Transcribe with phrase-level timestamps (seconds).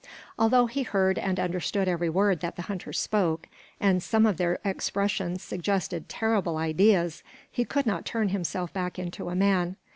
[0.39, 3.45] Although he heard and understood every word that the hunters spoke
[3.79, 9.29] and some of their expressions suggested terrible ideas he could not turn himself back into
[9.29, 9.75] a man.